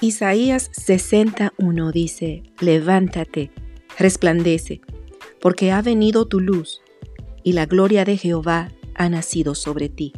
Isaías 0.00 0.70
61 0.74 1.90
dice, 1.90 2.44
levántate, 2.60 3.50
resplandece, 3.98 4.80
porque 5.40 5.72
ha 5.72 5.82
venido 5.82 6.28
tu 6.28 6.38
luz, 6.38 6.82
y 7.42 7.52
la 7.52 7.66
gloria 7.66 8.04
de 8.04 8.16
Jehová 8.16 8.70
ha 8.94 9.08
nacido 9.08 9.56
sobre 9.56 9.88
ti. 9.88 10.12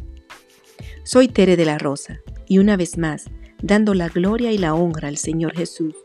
Soy 1.03 1.29
Tere 1.29 1.57
de 1.57 1.65
la 1.65 1.79
Rosa, 1.79 2.19
y 2.47 2.59
una 2.59 2.77
vez 2.77 2.99
más, 2.99 3.31
dando 3.63 3.95
la 3.95 4.07
gloria 4.09 4.51
y 4.51 4.59
la 4.59 4.75
honra 4.75 5.07
al 5.07 5.17
Señor 5.17 5.55
Jesús, 5.55 5.95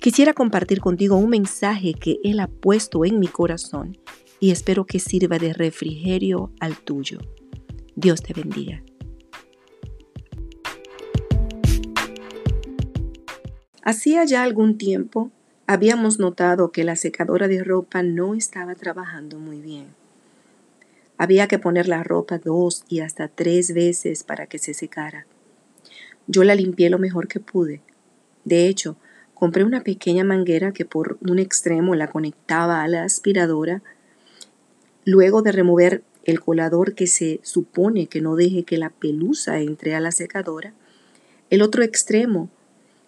quisiera 0.00 0.32
compartir 0.32 0.80
contigo 0.80 1.16
un 1.16 1.30
mensaje 1.30 1.94
que 1.94 2.18
Él 2.24 2.40
ha 2.40 2.48
puesto 2.48 3.04
en 3.04 3.20
mi 3.20 3.28
corazón 3.28 3.96
y 4.40 4.50
espero 4.50 4.84
que 4.84 4.98
sirva 4.98 5.38
de 5.38 5.52
refrigerio 5.52 6.50
al 6.58 6.76
tuyo. 6.76 7.18
Dios 7.94 8.20
te 8.20 8.34
bendiga. 8.34 8.82
Hacía 13.86 14.24
ya 14.24 14.42
algún 14.42 14.78
tiempo 14.78 15.30
habíamos 15.68 16.18
notado 16.18 16.72
que 16.72 16.82
la 16.82 16.96
secadora 16.96 17.46
de 17.46 17.62
ropa 17.62 18.02
no 18.02 18.34
estaba 18.34 18.74
trabajando 18.74 19.38
muy 19.38 19.60
bien. 19.60 19.86
Había 21.18 21.46
que 21.46 21.60
poner 21.60 21.86
la 21.86 22.02
ropa 22.02 22.38
dos 22.38 22.82
y 22.88 22.98
hasta 22.98 23.28
tres 23.28 23.74
veces 23.74 24.24
para 24.24 24.48
que 24.48 24.58
se 24.58 24.74
secara. 24.74 25.28
Yo 26.26 26.42
la 26.42 26.56
limpié 26.56 26.90
lo 26.90 26.98
mejor 26.98 27.28
que 27.28 27.38
pude. 27.38 27.80
De 28.44 28.66
hecho, 28.66 28.96
compré 29.34 29.62
una 29.62 29.84
pequeña 29.84 30.24
manguera 30.24 30.72
que 30.72 30.84
por 30.84 31.16
un 31.20 31.38
extremo 31.38 31.94
la 31.94 32.08
conectaba 32.08 32.82
a 32.82 32.88
la 32.88 33.04
aspiradora. 33.04 33.82
Luego 35.04 35.42
de 35.42 35.52
remover 35.52 36.02
el 36.24 36.40
colador 36.40 36.96
que 36.96 37.06
se 37.06 37.38
supone 37.44 38.08
que 38.08 38.20
no 38.20 38.34
deje 38.34 38.64
que 38.64 38.78
la 38.78 38.90
pelusa 38.90 39.60
entre 39.60 39.94
a 39.94 40.00
la 40.00 40.10
secadora, 40.10 40.74
el 41.50 41.62
otro 41.62 41.84
extremo 41.84 42.50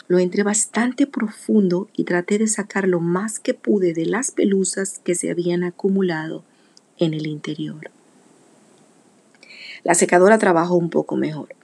lo 0.08 0.18
entré 0.18 0.42
bastante 0.42 1.06
profundo 1.06 1.88
y 1.94 2.04
traté 2.04 2.38
de 2.38 2.48
sacar 2.48 2.88
lo 2.88 2.98
más 2.98 3.38
que 3.38 3.52
pude 3.54 3.92
de 3.92 4.06
las 4.06 4.30
pelusas 4.30 5.00
que 5.04 5.14
se 5.14 5.30
habían 5.30 5.62
acumulado 5.62 6.42
en 6.96 7.12
el 7.12 7.26
interior. 7.26 7.90
La 9.84 9.94
secadora 9.94 10.38
trabajó 10.38 10.74
un 10.76 10.90
poco 10.90 11.16
mejor, 11.16 11.54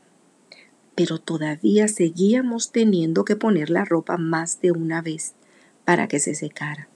pero 0.94 1.18
todavía 1.18 1.88
seguíamos 1.88 2.70
teniendo 2.70 3.24
que 3.24 3.34
poner 3.34 3.70
la 3.70 3.84
ropa 3.84 4.18
más 4.18 4.60
de 4.60 4.70
una 4.70 5.00
vez 5.00 5.32
para 5.84 6.06
que 6.06 6.20
se 6.20 6.34
secara. 6.34 6.88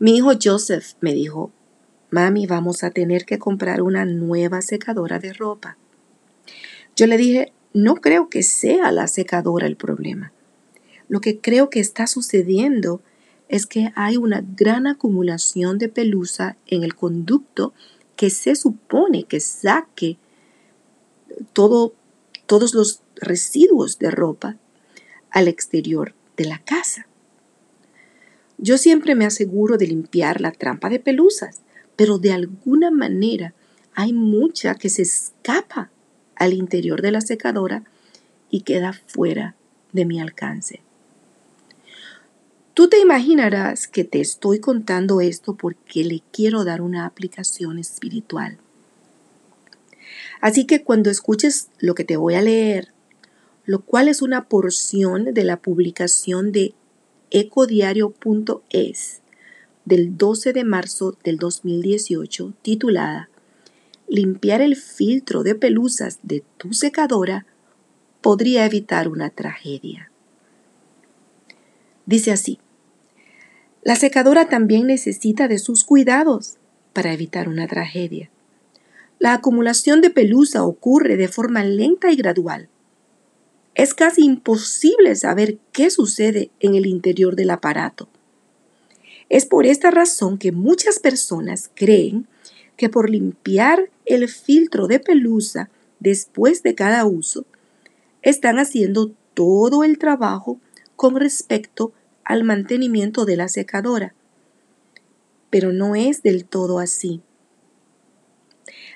Mi 0.00 0.16
hijo 0.16 0.32
Joseph 0.42 0.94
me 1.00 1.14
dijo, 1.14 1.52
Mami, 2.10 2.46
vamos 2.46 2.82
a 2.82 2.90
tener 2.90 3.24
que 3.24 3.38
comprar 3.38 3.80
una 3.82 4.04
nueva 4.04 4.62
secadora 4.62 5.20
de 5.20 5.32
ropa. 5.32 5.76
Yo 6.96 7.06
le 7.06 7.16
dije, 7.16 7.52
no 7.72 7.96
creo 7.96 8.28
que 8.28 8.42
sea 8.42 8.90
la 8.92 9.06
secadora 9.06 9.66
el 9.66 9.76
problema. 9.76 10.32
Lo 11.08 11.20
que 11.20 11.40
creo 11.40 11.70
que 11.70 11.80
está 11.80 12.06
sucediendo 12.06 13.00
es 13.48 13.66
que 13.66 13.92
hay 13.96 14.16
una 14.16 14.44
gran 14.56 14.86
acumulación 14.86 15.78
de 15.78 15.88
pelusa 15.88 16.56
en 16.66 16.84
el 16.84 16.94
conducto 16.94 17.74
que 18.16 18.30
se 18.30 18.54
supone 18.54 19.24
que 19.24 19.40
saque 19.40 20.18
todo, 21.52 21.94
todos 22.46 22.74
los 22.74 23.02
residuos 23.16 23.98
de 23.98 24.10
ropa 24.10 24.56
al 25.30 25.48
exterior 25.48 26.14
de 26.36 26.44
la 26.44 26.58
casa. 26.58 27.06
Yo 28.58 28.78
siempre 28.78 29.14
me 29.14 29.24
aseguro 29.24 29.78
de 29.78 29.86
limpiar 29.86 30.40
la 30.40 30.52
trampa 30.52 30.88
de 30.90 31.00
pelusas, 31.00 31.62
pero 31.96 32.18
de 32.18 32.32
alguna 32.32 32.90
manera 32.90 33.54
hay 33.94 34.12
mucha 34.12 34.74
que 34.74 34.90
se 34.90 35.02
escapa 35.02 35.90
al 36.40 36.54
interior 36.54 37.02
de 37.02 37.12
la 37.12 37.20
secadora 37.20 37.84
y 38.50 38.62
queda 38.62 38.92
fuera 39.06 39.54
de 39.92 40.06
mi 40.06 40.20
alcance. 40.20 40.80
Tú 42.74 42.88
te 42.88 42.98
imaginarás 42.98 43.86
que 43.86 44.04
te 44.04 44.20
estoy 44.20 44.58
contando 44.58 45.20
esto 45.20 45.54
porque 45.54 46.02
le 46.02 46.22
quiero 46.32 46.64
dar 46.64 46.80
una 46.80 47.04
aplicación 47.04 47.78
espiritual. 47.78 48.56
Así 50.40 50.64
que 50.66 50.82
cuando 50.82 51.10
escuches 51.10 51.68
lo 51.78 51.94
que 51.94 52.04
te 52.04 52.16
voy 52.16 52.34
a 52.34 52.42
leer, 52.42 52.88
lo 53.66 53.82
cual 53.82 54.08
es 54.08 54.22
una 54.22 54.48
porción 54.48 55.34
de 55.34 55.44
la 55.44 55.58
publicación 55.58 56.52
de 56.52 56.74
ecodiario.es 57.30 59.20
del 59.84 60.16
12 60.16 60.52
de 60.54 60.64
marzo 60.64 61.18
del 61.22 61.36
2018 61.36 62.54
titulada 62.62 63.29
limpiar 64.10 64.60
el 64.60 64.74
filtro 64.74 65.44
de 65.44 65.54
pelusas 65.54 66.18
de 66.24 66.42
tu 66.58 66.74
secadora 66.74 67.46
podría 68.20 68.66
evitar 68.66 69.08
una 69.08 69.30
tragedia. 69.30 70.10
Dice 72.06 72.32
así, 72.32 72.58
la 73.82 73.94
secadora 73.94 74.48
también 74.48 74.88
necesita 74.88 75.46
de 75.46 75.58
sus 75.58 75.84
cuidados 75.84 76.58
para 76.92 77.12
evitar 77.12 77.48
una 77.48 77.68
tragedia. 77.68 78.30
La 79.20 79.32
acumulación 79.32 80.00
de 80.00 80.10
pelusa 80.10 80.64
ocurre 80.64 81.16
de 81.16 81.28
forma 81.28 81.62
lenta 81.62 82.10
y 82.10 82.16
gradual. 82.16 82.68
Es 83.76 83.94
casi 83.94 84.24
imposible 84.24 85.14
saber 85.14 85.58
qué 85.70 85.88
sucede 85.88 86.50
en 86.58 86.74
el 86.74 86.86
interior 86.86 87.36
del 87.36 87.50
aparato. 87.50 88.08
Es 89.28 89.46
por 89.46 89.66
esta 89.66 89.92
razón 89.92 90.36
que 90.36 90.50
muchas 90.50 90.98
personas 90.98 91.70
creen 91.74 92.24
que 92.24 92.39
por 92.88 93.10
limpiar 93.10 93.90
el 94.06 94.28
filtro 94.28 94.86
de 94.86 95.00
pelusa 95.00 95.70
después 95.98 96.62
de 96.62 96.74
cada 96.74 97.04
uso, 97.04 97.44
están 98.22 98.58
haciendo 98.58 99.12
todo 99.34 99.84
el 99.84 99.98
trabajo 99.98 100.58
con 100.96 101.16
respecto 101.16 101.92
al 102.24 102.44
mantenimiento 102.44 103.24
de 103.24 103.36
la 103.36 103.48
secadora. 103.48 104.14
Pero 105.50 105.72
no 105.72 105.94
es 105.94 106.22
del 106.22 106.44
todo 106.44 106.78
así. 106.78 107.20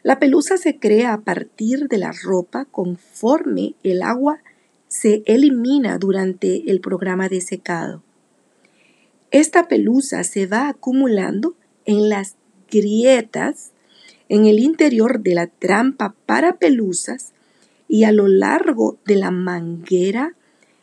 La 0.02 0.18
pelusa 0.18 0.56
se 0.56 0.78
crea 0.78 1.14
a 1.14 1.20
partir 1.22 1.88
de 1.88 1.98
la 1.98 2.12
ropa 2.12 2.66
conforme 2.66 3.74
el 3.82 4.02
agua 4.02 4.40
se 4.86 5.22
elimina 5.26 5.98
durante 5.98 6.70
el 6.70 6.80
programa 6.80 7.28
de 7.28 7.40
secado. 7.40 8.02
Esta 9.30 9.66
pelusa 9.66 10.22
se 10.22 10.46
va 10.46 10.68
acumulando 10.68 11.56
en 11.86 12.08
las 12.08 12.36
grietas 12.70 13.72
en 14.28 14.46
el 14.46 14.58
interior 14.58 15.20
de 15.20 15.34
la 15.34 15.46
trampa 15.46 16.14
para 16.26 16.56
pelusas 16.56 17.32
y 17.88 18.04
a 18.04 18.12
lo 18.12 18.28
largo 18.28 18.98
de 19.04 19.16
la 19.16 19.30
manguera 19.30 20.34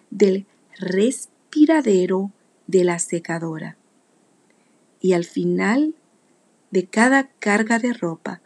del 0.10 0.46
respiradero 0.78 2.32
de 2.68 2.84
la 2.84 3.00
secadora. 3.00 3.78
Y 5.00 5.14
al 5.14 5.26
final 5.26 5.96
de 6.70 6.86
cada 6.86 7.30
carga 7.40 7.80
de 7.80 7.94
ropa, 7.94 8.42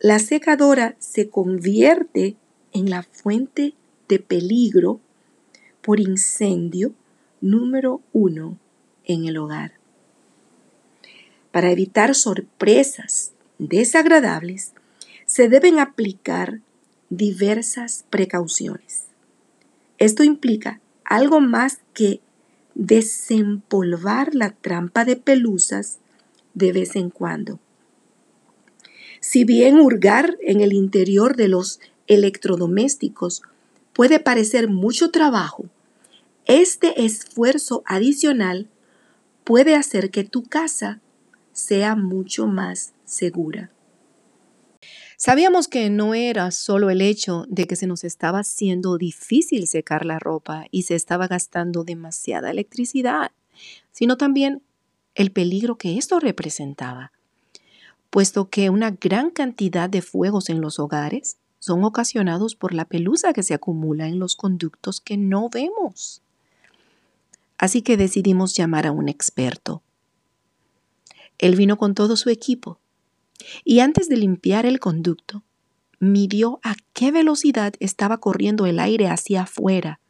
la 0.00 0.18
secadora 0.18 0.96
se 0.98 1.30
convierte 1.30 2.36
en 2.72 2.90
la 2.90 3.02
fuente 3.02 3.74
de 4.08 4.18
peligro 4.18 5.00
por 5.80 6.00
incendio 6.00 6.92
número 7.40 8.00
uno 8.12 8.58
en 9.04 9.26
el 9.26 9.36
hogar. 9.36 9.74
Para 11.52 11.70
evitar 11.70 12.14
sorpresas 12.14 13.33
desagradables, 13.58 14.72
se 15.26 15.48
deben 15.48 15.78
aplicar 15.78 16.60
diversas 17.10 18.04
precauciones. 18.10 19.04
Esto 19.98 20.24
implica 20.24 20.80
algo 21.04 21.40
más 21.40 21.78
que 21.92 22.20
desempolvar 22.74 24.34
la 24.34 24.50
trampa 24.50 25.04
de 25.04 25.16
pelusas 25.16 25.98
de 26.54 26.72
vez 26.72 26.96
en 26.96 27.10
cuando. 27.10 27.60
Si 29.20 29.44
bien 29.44 29.78
hurgar 29.78 30.36
en 30.42 30.60
el 30.60 30.72
interior 30.72 31.36
de 31.36 31.48
los 31.48 31.80
electrodomésticos 32.06 33.42
puede 33.92 34.20
parecer 34.20 34.68
mucho 34.68 35.10
trabajo, 35.10 35.66
este 36.46 37.04
esfuerzo 37.04 37.82
adicional 37.86 38.68
puede 39.44 39.76
hacer 39.76 40.10
que 40.10 40.24
tu 40.24 40.42
casa 40.42 41.00
sea 41.54 41.96
mucho 41.96 42.46
más 42.46 42.92
segura. 43.06 43.70
Sabíamos 45.16 45.68
que 45.68 45.88
no 45.88 46.12
era 46.12 46.50
solo 46.50 46.90
el 46.90 47.00
hecho 47.00 47.46
de 47.48 47.66
que 47.66 47.76
se 47.76 47.86
nos 47.86 48.04
estaba 48.04 48.40
haciendo 48.40 48.98
difícil 48.98 49.66
secar 49.66 50.04
la 50.04 50.18
ropa 50.18 50.66
y 50.70 50.82
se 50.82 50.96
estaba 50.96 51.28
gastando 51.28 51.84
demasiada 51.84 52.50
electricidad, 52.50 53.30
sino 53.92 54.18
también 54.18 54.60
el 55.14 55.30
peligro 55.30 55.78
que 55.78 55.96
esto 55.96 56.18
representaba, 56.18 57.12
puesto 58.10 58.50
que 58.50 58.68
una 58.68 58.90
gran 58.90 59.30
cantidad 59.30 59.88
de 59.88 60.02
fuegos 60.02 60.50
en 60.50 60.60
los 60.60 60.78
hogares 60.78 61.38
son 61.60 61.84
ocasionados 61.84 62.56
por 62.56 62.74
la 62.74 62.84
pelusa 62.84 63.32
que 63.32 63.42
se 63.42 63.54
acumula 63.54 64.08
en 64.08 64.18
los 64.18 64.36
conductos 64.36 65.00
que 65.00 65.16
no 65.16 65.48
vemos. 65.48 66.20
Así 67.56 67.80
que 67.80 67.96
decidimos 67.96 68.54
llamar 68.54 68.86
a 68.86 68.92
un 68.92 69.08
experto. 69.08 69.82
Él 71.38 71.56
vino 71.56 71.76
con 71.76 71.94
todo 71.94 72.16
su 72.16 72.30
equipo 72.30 72.80
y 73.64 73.80
antes 73.80 74.08
de 74.08 74.16
limpiar 74.16 74.66
el 74.66 74.80
conducto, 74.80 75.42
midió 75.98 76.60
a 76.62 76.74
qué 76.92 77.10
velocidad 77.10 77.74
estaba 77.80 78.18
corriendo 78.18 78.66
el 78.66 78.78
aire 78.78 79.08
hacia 79.08 79.42
afuera 79.42 80.00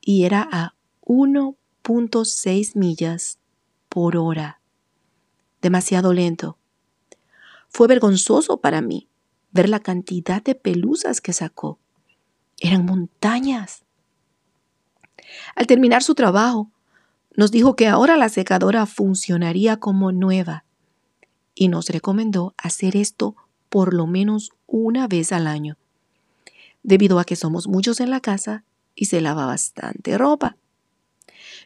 y 0.00 0.24
era 0.24 0.48
a 0.50 0.74
1.6 1.02 2.76
millas 2.76 3.38
por 3.88 4.16
hora. 4.16 4.60
Demasiado 5.60 6.12
lento. 6.12 6.58
Fue 7.68 7.88
vergonzoso 7.88 8.60
para 8.60 8.80
mí 8.80 9.08
ver 9.50 9.68
la 9.68 9.80
cantidad 9.80 10.42
de 10.42 10.54
pelusas 10.54 11.20
que 11.20 11.32
sacó. 11.32 11.78
Eran 12.60 12.84
montañas. 12.84 13.84
Al 15.54 15.66
terminar 15.66 16.02
su 16.02 16.14
trabajo, 16.14 16.70
nos 17.36 17.50
dijo 17.50 17.76
que 17.76 17.86
ahora 17.86 18.16
la 18.16 18.28
secadora 18.28 18.86
funcionaría 18.86 19.76
como 19.78 20.10
nueva 20.10 20.64
y 21.54 21.68
nos 21.68 21.88
recomendó 21.88 22.54
hacer 22.56 22.96
esto 22.96 23.36
por 23.68 23.94
lo 23.94 24.06
menos 24.06 24.52
una 24.66 25.06
vez 25.06 25.32
al 25.32 25.46
año, 25.46 25.76
debido 26.82 27.18
a 27.18 27.24
que 27.24 27.36
somos 27.36 27.68
muchos 27.68 28.00
en 28.00 28.10
la 28.10 28.20
casa 28.20 28.64
y 28.94 29.06
se 29.06 29.20
lava 29.20 29.46
bastante 29.46 30.16
ropa. 30.16 30.56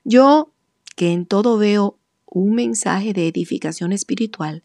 Yo, 0.04 0.52
que 0.96 1.12
en 1.12 1.26
todo 1.26 1.56
veo 1.56 1.98
un 2.26 2.54
mensaje 2.54 3.12
de 3.12 3.28
edificación 3.28 3.92
espiritual, 3.92 4.64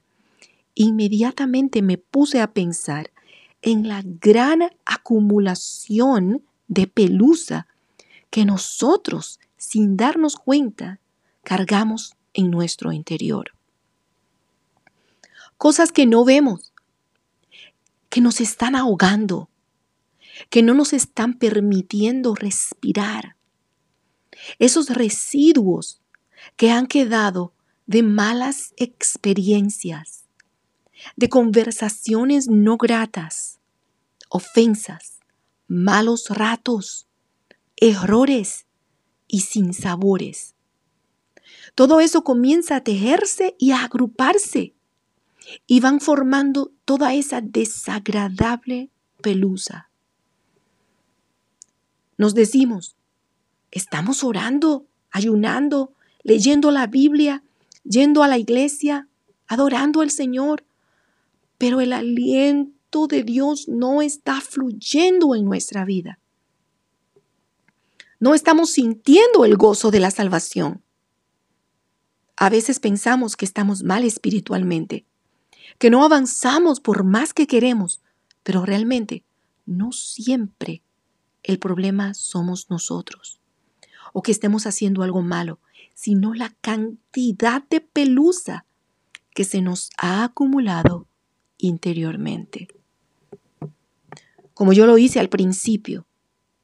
inmediatamente 0.74 1.82
me 1.82 1.98
puse 1.98 2.42
a 2.42 2.52
pensar 2.52 3.12
en 3.62 3.88
la 3.88 4.04
gran 4.04 4.62
acumulación 4.86 6.44
de 6.68 6.88
pelusa 6.88 7.68
que 8.30 8.46
nosotros, 8.46 9.40
sin 9.66 9.98
darnos 9.98 10.36
cuenta, 10.36 11.00
cargamos 11.44 12.16
en 12.34 12.52
nuestro 12.52 12.92
interior. 12.92 13.52
Cosas 15.58 15.92
que 15.92 16.06
no 16.06 16.24
vemos, 16.24 16.72
que 18.10 18.22
nos 18.22 18.42
están 18.42 18.76
ahogando, 18.76 19.50
que 20.50 20.62
no 20.62 20.74
nos 20.74 20.94
están 20.94 21.34
permitiendo 21.34 22.36
respirar. 22.36 23.36
Esos 24.60 24.90
residuos 24.90 26.00
que 26.58 26.72
han 26.72 26.86
quedado 26.86 27.54
de 27.88 28.04
malas 28.04 28.74
experiencias, 28.78 30.26
de 31.16 31.30
conversaciones 31.30 32.48
no 32.48 32.78
gratas, 32.78 33.60
ofensas, 34.30 35.20
malos 35.68 36.30
ratos, 36.30 37.08
errores 37.78 38.65
y 39.36 39.42
sinsabores. 39.42 40.56
Todo 41.76 42.00
eso 42.00 42.24
comienza 42.24 42.78
a 42.78 42.84
tejerse 42.86 43.54
y 43.60 43.72
a 43.72 43.84
agruparse 43.84 44.74
y 45.68 45.82
van 45.82 46.00
formando 46.00 46.72
toda 46.86 47.14
esa 47.14 47.42
desagradable 47.42 48.92
pelusa. 49.22 49.90
Nos 52.18 52.34
decimos, 52.34 52.96
estamos 53.72 54.24
orando, 54.24 54.86
ayunando, 55.12 55.92
leyendo 56.24 56.72
la 56.72 56.88
Biblia, 56.88 57.44
yendo 57.84 58.24
a 58.24 58.30
la 58.30 58.38
iglesia, 58.38 59.10
adorando 59.48 60.00
al 60.00 60.12
Señor, 60.12 60.64
pero 61.58 61.82
el 61.82 61.92
aliento 61.92 63.08
de 63.08 63.24
Dios 63.24 63.68
no 63.68 64.02
está 64.02 64.40
fluyendo 64.40 65.36
en 65.36 65.44
nuestra 65.44 65.84
vida. 65.84 66.20
No 68.20 68.34
estamos 68.34 68.72
sintiendo 68.72 69.46
el 69.46 69.58
gozo 69.58 69.92
de 69.92 70.00
la 70.00 70.12
salvación. 70.12 70.82
A 72.38 72.50
veces 72.50 72.80
pensamos 72.80 73.36
que 73.36 73.46
estamos 73.46 73.84
mal 73.84 74.04
espiritualmente, 74.04 75.06
que 75.78 75.90
no 75.90 76.04
avanzamos 76.04 76.80
por 76.80 77.04
más 77.04 77.34
que 77.34 77.48
queremos, 77.48 78.02
pero 78.44 78.66
realmente 78.66 79.24
no 79.66 79.92
siempre 79.92 80.82
el 81.44 81.60
problema 81.60 82.14
somos 82.14 82.70
nosotros 82.70 83.40
o 84.14 84.22
que 84.22 84.32
estemos 84.32 84.66
haciendo 84.66 85.04
algo 85.04 85.22
malo, 85.22 85.60
sino 85.94 86.34
la 86.34 86.56
cantidad 86.62 87.64
de 87.70 87.82
pelusa 87.82 88.66
que 89.34 89.44
se 89.44 89.62
nos 89.62 89.90
ha 89.98 90.24
acumulado 90.24 91.08
interiormente. 91.58 92.68
Como 94.54 94.72
yo 94.72 94.86
lo 94.86 94.98
hice 94.98 95.20
al 95.20 95.28
principio, 95.28 96.05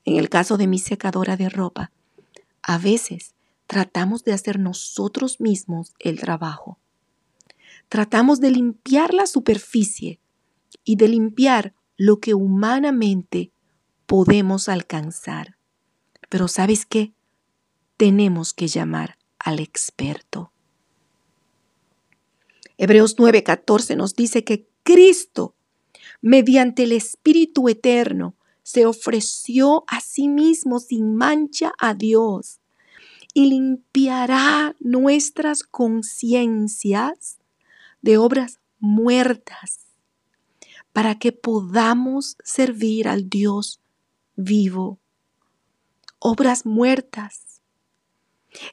en 0.06 0.18
el 0.18 0.30
caso 0.30 0.58
de 0.58 0.68
mi 0.68 0.80
secadora 0.80 1.38
de 1.38 1.50
ropa, 1.50 1.92
a 2.62 2.78
veces 2.78 3.34
tratamos 3.68 4.24
de 4.24 4.34
hacer 4.34 4.60
nosotros 4.60 5.40
mismos 5.40 5.94
el 6.00 6.20
trabajo. 6.20 6.80
Tratamos 7.90 8.40
de 8.40 8.52
limpiar 8.52 9.14
la 9.14 9.28
superficie 9.28 10.20
y 10.84 10.96
de 10.96 11.08
limpiar 11.08 11.74
lo 11.98 12.20
que 12.20 12.34
humanamente 12.34 13.52
podemos 14.06 14.70
alcanzar. 14.70 15.58
Pero 16.30 16.48
¿sabes 16.48 16.86
qué? 16.86 17.14
Tenemos 17.98 18.54
que 18.54 18.68
llamar 18.68 19.18
al 19.40 19.60
experto. 19.60 20.52
Hebreos 22.78 23.18
9:14 23.18 23.96
nos 23.96 24.16
dice 24.16 24.44
que 24.44 24.68
Cristo, 24.84 25.56
mediante 26.22 26.84
el 26.84 26.94
Espíritu 26.94 27.70
Eterno, 27.70 28.36
se 28.64 28.86
ofreció 28.86 29.84
a 29.88 30.02
sí 30.02 30.28
mismo 30.28 30.80
sin 30.80 31.16
mancha 31.16 31.74
a 31.80 31.94
Dios 31.94 32.60
y 33.34 33.48
limpiará 33.48 34.76
nuestras 34.80 35.64
conciencias 35.64 37.40
de 38.02 38.18
obras 38.18 38.60
muertas 38.80 39.80
para 40.94 41.18
que 41.18 41.32
podamos 41.32 42.38
servir 42.44 43.08
al 43.08 43.30
Dios 43.30 43.80
vivo. 44.36 45.00
Obras 46.20 46.66
muertas. 46.66 47.62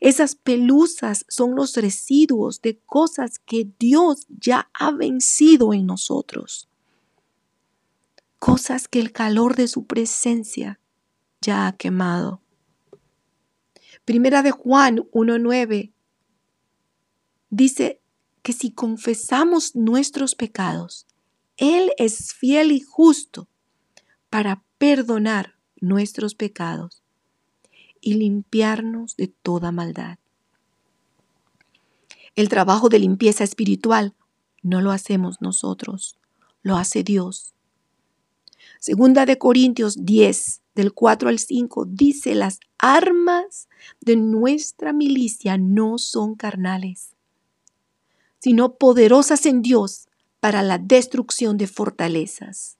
Esas 0.00 0.35
pelusas 0.35 1.25
son 1.29 1.55
los 1.55 1.76
residuos 1.76 2.61
de 2.61 2.79
cosas 2.81 3.38
que 3.38 3.70
Dios 3.79 4.26
ya 4.29 4.69
ha 4.75 4.90
vencido 4.90 5.73
en 5.73 5.87
nosotros 5.87 6.68
cosas 8.38 8.88
que 8.88 9.00
el 9.00 9.12
calor 9.12 9.56
de 9.56 9.69
su 9.69 9.87
presencia 9.87 10.81
ya 11.40 11.67
ha 11.67 11.76
quemado. 11.76 12.40
Primera 14.05 14.43
de 14.43 14.50
Juan 14.50 14.99
1.9 15.12 15.93
dice 17.50 18.00
que 18.43 18.52
si 18.52 18.73
confesamos 18.73 19.75
nuestros 19.76 20.35
pecados, 20.35 21.06
Él 21.56 21.93
es 21.99 22.32
fiel 22.32 22.73
y 22.73 22.81
justo 22.81 23.49
para 24.30 24.62
perdonar 24.78 25.57
nuestros 25.80 26.35
pecados 26.35 27.02
y 28.00 28.14
limpiarnos 28.14 29.16
de 29.16 29.28
toda 29.28 29.73
maldad. 29.73 30.18
El 32.37 32.49
trabajo 32.49 32.88
de 32.88 33.00
limpieza 33.00 33.42
espiritual 33.42 34.14
no 34.62 34.80
lo 34.80 34.92
hacemos 34.92 35.40
nosotros, 35.40 36.16
lo 36.62 36.76
hace 36.76 37.02
Dios. 37.02 37.54
Segunda 38.80 39.26
de 39.26 39.38
Corintios 39.38 40.04
10, 40.04 40.62
del 40.75 40.92
4 40.92 41.28
al 41.28 41.38
5, 41.40 41.87
dice, 41.87 42.35
las 42.35 42.61
armas 42.78 43.68
de 44.00 44.16
nuestra 44.16 44.92
milicia 44.92 45.58
no 45.58 45.99
son 45.99 46.37
carnales, 46.37 47.16
sino 48.38 48.75
poderosas 48.75 49.47
en 49.47 49.62
Dios 49.62 50.08
para 50.38 50.62
la 50.62 50.78
destrucción 50.78 51.56
de 51.56 51.66
fortalezas, 51.66 52.78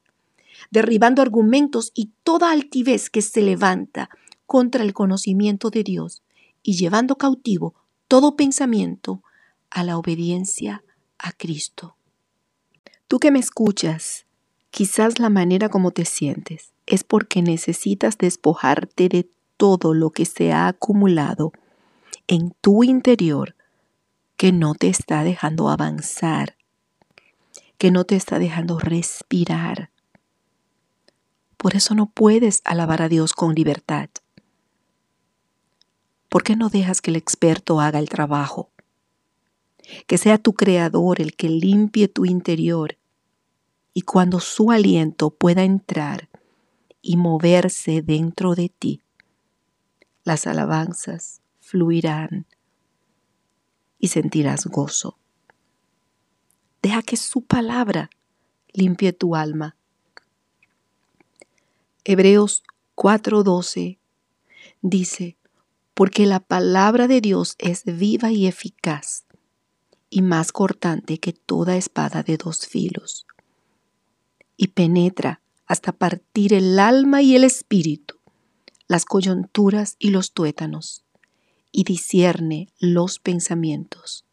derribando 0.71 1.23
argumentos 1.23 1.91
y 1.95 2.13
toda 2.23 2.53
altivez 2.53 3.11
que 3.11 3.23
se 3.23 3.43
levanta 3.43 4.09
contra 4.47 4.85
el 4.85 4.95
conocimiento 4.95 5.71
de 5.71 5.83
Dios 5.83 6.23
y 6.63 6.77
llevando 6.77 7.17
cautivo 7.17 7.75
todo 8.07 8.37
pensamiento 8.37 9.23
a 9.71 9.83
la 9.83 9.99
obediencia 9.99 10.85
a 11.19 11.33
Cristo. 11.33 11.97
Tú 13.09 13.19
que 13.19 13.31
me 13.31 13.41
escuchas, 13.41 14.28
Quizás 14.71 15.19
la 15.19 15.31
manera 15.31 15.69
como 15.69 15.91
te 15.91 16.05
sientes 16.05 16.73
es 16.87 17.05
porque 17.05 17.43
necesitas 17.43 18.19
despojarte 18.19 19.09
de 19.09 19.31
todo 19.57 19.95
lo 19.95 20.11
que 20.11 20.25
se 20.25 20.53
ha 20.53 20.69
acumulado 20.69 21.53
en 22.27 22.55
tu 22.61 22.85
interior 22.85 23.57
que 24.37 24.53
no 24.53 24.75
te 24.75 24.89
está 24.89 25.25
dejando 25.25 25.69
avanzar, 25.69 26.57
que 27.77 27.91
no 27.91 28.05
te 28.05 28.15
está 28.15 28.39
dejando 28.39 28.79
respirar. 28.79 29.91
Por 31.57 31.75
eso 31.75 31.95
no 31.95 32.07
puedes 32.07 32.61
alabar 32.65 33.03
a 33.03 33.09
Dios 33.09 33.33
con 33.33 33.55
libertad. 33.55 34.11
¿Por 36.29 36.45
qué 36.45 36.57
no 36.57 36.69
dejas 36.69 37.01
que 37.01 37.11
el 37.11 37.17
experto 37.17 37.81
haga 37.81 37.99
el 37.99 38.09
trabajo? 38.09 38.71
Que 40.07 40.19
sea 40.19 40.39
tu 40.39 40.53
creador 40.53 41.21
el 41.21 41.35
que 41.35 41.49
limpie 41.49 42.07
tu 42.07 42.27
interior 42.27 42.98
y 43.99 44.03
cuando 44.03 44.39
su 44.39 44.71
aliento 44.71 45.31
pueda 45.31 45.65
entrar 45.65 46.29
y 47.03 47.17
moverse 47.17 48.01
dentro 48.01 48.55
de 48.55 48.69
ti, 48.69 49.03
las 50.23 50.47
alabanzas 50.47 51.41
fluirán 51.59 52.47
y 53.99 54.07
sentirás 54.07 54.67
gozo. 54.67 55.19
Deja 56.81 57.03
que 57.03 57.17
su 57.17 57.43
palabra 57.43 58.09
limpie 58.73 59.13
tu 59.13 59.35
alma. 59.35 59.77
Hebreos 62.05 62.63
4:12 62.95 63.99
dice, 64.81 65.37
porque 65.95 66.25
la 66.25 66.39
palabra 66.39 67.09
de 67.09 67.21
Dios 67.21 67.57
es 67.59 67.83
viva 67.85 68.31
y 68.31 68.47
eficaz 68.47 69.25
y 70.09 70.23
más 70.23 70.53
cortante 70.53 71.19
que 71.19 71.33
toda 71.33 71.77
espada 71.77 72.23
de 72.23 72.37
dos 72.37 72.65
filos, 72.65 73.27
y 74.59 74.69
penetra 74.69 75.41
hasta 75.67 75.93
partir 75.93 76.53
el 76.53 76.79
alma 76.79 77.23
y 77.23 77.35
el 77.35 77.45
espíritu, 77.45 78.17
las 78.89 79.07
coyunturas 79.07 79.97
y 79.99 80.11
los 80.11 80.33
tuétanos, 80.33 81.05
y 81.73 81.85
discierne 81.85 82.69
los 82.79 83.19
pensamientos 83.19 84.27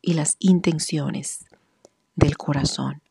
y 0.00 0.14
las 0.14 0.36
intenciones 0.38 1.44
del 2.14 2.36
corazón. 2.38 3.02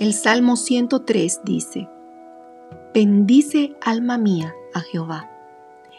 El 0.00 0.14
Salmo 0.14 0.56
103 0.56 1.40
dice, 1.44 1.88
Bendice 2.94 3.76
alma 3.80 4.16
mía 4.16 4.54
a 4.72 4.80
Jehová, 4.80 5.28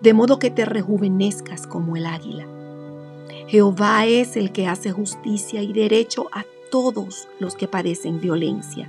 de 0.00 0.14
modo 0.14 0.38
que 0.38 0.50
te 0.50 0.64
rejuvenezcas 0.64 1.66
como 1.66 1.96
el 1.96 2.06
águila. 2.06 2.46
Jehová 3.46 4.06
es 4.06 4.36
el 4.36 4.52
que 4.52 4.66
hace 4.66 4.92
justicia 4.92 5.62
y 5.62 5.72
derecho 5.72 6.26
a 6.32 6.44
todos 6.70 7.28
los 7.38 7.56
que 7.56 7.68
padecen 7.68 8.20
violencia. 8.20 8.88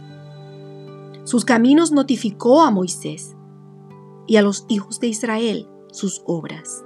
Sus 1.24 1.46
caminos 1.46 1.92
notificó 1.92 2.62
a 2.62 2.72
Moisés 2.72 3.36
y 4.28 4.38
a 4.38 4.42
los 4.42 4.66
hijos 4.70 5.00
de 5.00 5.08
Israel 5.08 5.68
sus 5.92 6.22
obras. 6.26 6.84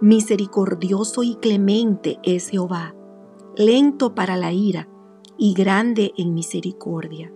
Misericordioso 0.00 1.22
y 1.22 1.36
clemente 1.36 2.18
es 2.22 2.48
Jehová, 2.48 2.94
lento 3.56 4.14
para 4.14 4.36
la 4.36 4.52
ira 4.52 4.88
y 5.38 5.54
grande 5.54 6.12
en 6.16 6.34
misericordia 6.34 7.32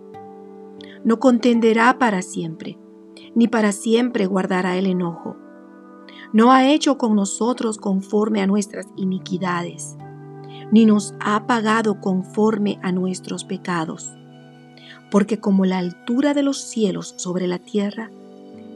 no 1.03 1.19
contenderá 1.19 1.97
para 1.97 2.21
siempre, 2.21 2.77
ni 3.35 3.47
para 3.47 3.71
siempre 3.71 4.25
guardará 4.25 4.77
el 4.77 4.85
enojo. 4.85 5.35
No 6.33 6.51
ha 6.51 6.69
hecho 6.69 6.97
con 6.97 7.15
nosotros 7.15 7.77
conforme 7.77 8.41
a 8.41 8.47
nuestras 8.47 8.87
iniquidades, 8.95 9.97
ni 10.71 10.85
nos 10.85 11.13
ha 11.19 11.45
pagado 11.47 11.99
conforme 11.99 12.79
a 12.81 12.91
nuestros 12.91 13.43
pecados. 13.43 14.13
Porque 15.09 15.39
como 15.39 15.65
la 15.65 15.77
altura 15.77 16.33
de 16.33 16.43
los 16.43 16.61
cielos 16.61 17.13
sobre 17.17 17.47
la 17.47 17.59
tierra, 17.59 18.09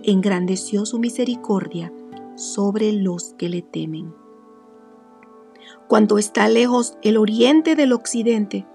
engrandeció 0.04 0.86
su 0.86 1.00
misericordia 1.00 1.92
sobre 2.36 2.92
los 2.92 3.34
que 3.38 3.50
le 3.50 3.62
temen. 3.62 4.14
Cuando 5.88 6.18
está 6.18 6.48
lejos 6.50 6.98
el 7.02 7.18
oriente 7.18 7.75
del 7.75 7.94
occidente, 7.94 8.66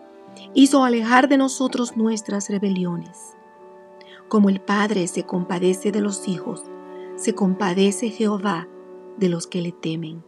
hizo 0.54 0.84
alejar 0.84 1.28
de 1.28 1.36
nosotros 1.36 1.96
nuestras 1.96 2.48
rebeliones. 2.48 3.18
Como 4.28 4.48
el 4.48 4.60
Padre 4.60 5.06
se 5.08 5.24
compadece 5.24 5.92
de 5.92 6.00
los 6.00 6.28
hijos, 6.28 6.62
se 7.20 7.34
compadece 7.34 8.08
Jehová 8.08 8.66
de 9.18 9.28
los 9.28 9.46
que 9.46 9.60
le 9.60 9.72
temen, 9.72 10.24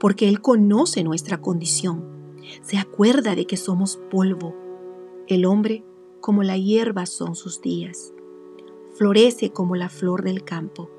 porque 0.00 0.28
Él 0.28 0.40
conoce 0.40 1.04
nuestra 1.04 1.40
condición, 1.40 2.36
se 2.62 2.78
acuerda 2.78 3.36
de 3.36 3.46
que 3.46 3.56
somos 3.56 4.00
polvo. 4.10 4.56
El 5.28 5.44
hombre 5.44 5.84
como 6.20 6.42
la 6.42 6.56
hierba 6.56 7.06
son 7.06 7.36
sus 7.36 7.60
días, 7.60 8.12
florece 8.94 9.52
como 9.52 9.76
la 9.76 9.88
flor 9.88 10.24
del 10.24 10.42
campo, 10.42 10.90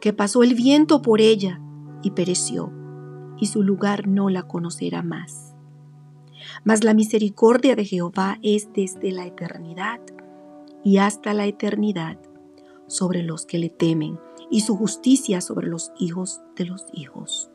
que 0.00 0.12
pasó 0.12 0.42
el 0.42 0.54
viento 0.56 1.02
por 1.02 1.20
ella 1.20 1.60
y 2.02 2.10
pereció, 2.10 2.72
y 3.38 3.46
su 3.46 3.62
lugar 3.62 4.08
no 4.08 4.28
la 4.28 4.42
conocerá 4.42 5.04
más. 5.04 5.54
Mas 6.64 6.82
la 6.82 6.94
misericordia 6.94 7.76
de 7.76 7.84
Jehová 7.84 8.38
es 8.42 8.72
desde 8.72 9.12
la 9.12 9.24
eternidad 9.24 10.00
y 10.82 10.98
hasta 10.98 11.32
la 11.32 11.46
eternidad 11.46 12.18
sobre 12.88 13.22
los 13.22 13.46
que 13.46 13.58
le 13.58 13.70
temen, 13.70 14.18
y 14.50 14.60
su 14.60 14.76
justicia 14.76 15.40
sobre 15.40 15.68
los 15.68 15.92
hijos 15.98 16.40
de 16.56 16.66
los 16.66 16.86
hijos, 16.92 17.50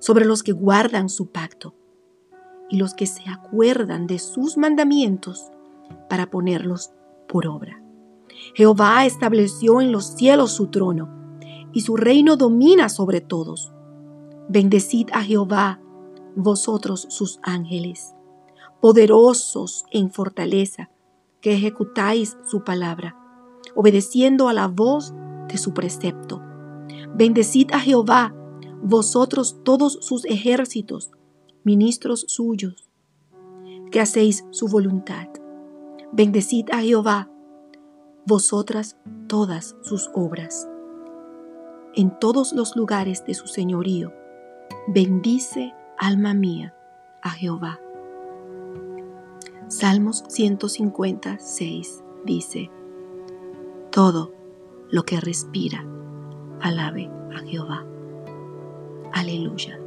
sobre 0.00 0.24
los 0.24 0.42
que 0.42 0.52
guardan 0.52 1.08
su 1.08 1.30
pacto, 1.30 1.74
y 2.70 2.76
los 2.76 2.94
que 2.94 3.06
se 3.06 3.28
acuerdan 3.28 4.06
de 4.06 4.18
sus 4.18 4.56
mandamientos 4.56 5.50
para 6.08 6.30
ponerlos 6.30 6.90
por 7.26 7.46
obra. 7.46 7.82
Jehová 8.54 9.06
estableció 9.06 9.80
en 9.80 9.92
los 9.92 10.06
cielos 10.06 10.52
su 10.52 10.68
trono, 10.68 11.18
y 11.72 11.82
su 11.82 11.96
reino 11.96 12.36
domina 12.36 12.88
sobre 12.88 13.20
todos. 13.20 13.72
Bendecid 14.48 15.08
a 15.12 15.22
Jehová, 15.22 15.80
vosotros 16.34 17.06
sus 17.10 17.38
ángeles, 17.42 18.14
poderosos 18.80 19.84
en 19.90 20.10
fortaleza, 20.10 20.90
que 21.40 21.54
ejecutáis 21.54 22.36
su 22.44 22.64
palabra, 22.64 23.16
obedeciendo 23.74 24.48
a 24.48 24.52
la 24.52 24.66
voz 24.66 25.14
de 25.48 25.58
su 25.58 25.74
precepto. 25.74 26.42
Bendecid 27.14 27.70
a 27.72 27.80
Jehová, 27.80 28.34
vosotros 28.82 29.58
todos 29.64 29.98
sus 30.02 30.24
ejércitos, 30.26 31.10
ministros 31.64 32.24
suyos, 32.28 32.88
que 33.90 34.00
hacéis 34.00 34.44
su 34.50 34.68
voluntad. 34.68 35.28
Bendecid 36.12 36.70
a 36.72 36.80
Jehová, 36.80 37.30
vosotras 38.26 38.96
todas 39.26 39.76
sus 39.82 40.10
obras. 40.14 40.68
En 41.94 42.18
todos 42.18 42.52
los 42.52 42.76
lugares 42.76 43.24
de 43.26 43.34
su 43.34 43.46
señorío, 43.46 44.12
bendice, 44.88 45.74
alma 45.98 46.34
mía, 46.34 46.74
a 47.22 47.30
Jehová. 47.30 47.80
Salmos 49.68 50.24
156 50.28 52.02
dice, 52.24 52.70
Todo 53.90 54.37
lo 54.90 55.04
que 55.04 55.20
respira, 55.20 55.84
alabe 56.60 57.10
a 57.34 57.40
Jehová. 57.40 57.84
Aleluya. 59.12 59.78